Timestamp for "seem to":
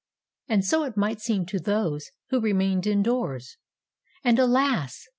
1.21-1.59